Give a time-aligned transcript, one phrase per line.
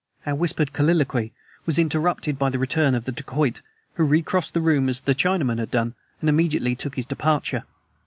[0.25, 1.31] Our whispered colloquy
[1.67, 3.61] was interrupted by the return of the dacoit,
[3.93, 7.65] who recrossed the room as the Chinaman had done, and immediately took his departure.